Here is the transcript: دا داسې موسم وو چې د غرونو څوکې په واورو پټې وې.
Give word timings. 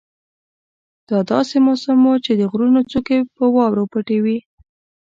دا 1.09 1.19
داسې 1.31 1.55
موسم 1.67 1.97
وو 2.05 2.15
چې 2.25 2.31
د 2.35 2.41
غرونو 2.51 2.81
څوکې 2.91 3.17
په 3.37 3.43
واورو 3.55 3.83
پټې 3.91 4.17
وې. 4.23 4.37